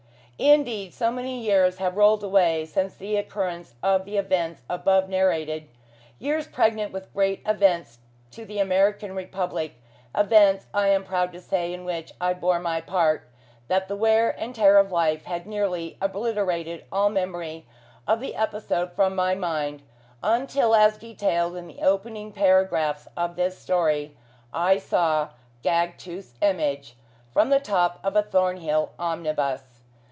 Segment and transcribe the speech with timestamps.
[0.43, 5.67] Indeed, so many years have rolled away since the occurrence of the events above narrated;
[6.17, 7.99] years pregnant with great events
[8.31, 9.75] to the American Republic;
[10.15, 13.29] events, I am proud to say, in which I bore my part:
[13.67, 17.67] that the wear and tear of life had nearly obliterated all memory
[18.07, 19.83] of the episode from my mind,
[20.23, 24.17] until, as detailed in the opening paragraphs of this story,
[24.51, 25.29] I saw
[25.63, 26.95] "Gagtooth's Image,"
[27.31, 29.61] from the top of a Thornhill omnibus.